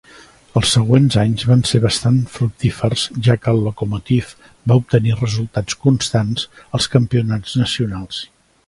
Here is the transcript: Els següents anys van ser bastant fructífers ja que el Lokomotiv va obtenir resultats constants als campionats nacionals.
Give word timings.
Els 0.59 0.69
següents 0.75 1.17
anys 1.23 1.43
van 1.49 1.61
ser 1.71 1.81
bastant 1.83 2.17
fructífers 2.37 3.03
ja 3.27 3.37
que 3.43 3.53
el 3.53 3.61
Lokomotiv 3.67 4.33
va 4.73 4.81
obtenir 4.83 5.15
resultats 5.21 5.79
constants 5.87 6.49
als 6.81 6.91
campionats 6.97 7.57
nacionals. 7.65 8.27